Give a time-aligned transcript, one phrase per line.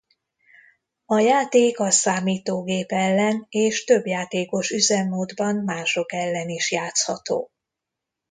[1.05, 7.51] A játék a számítógép ellen és többjátékos üzemmódban mások ellen is játszható.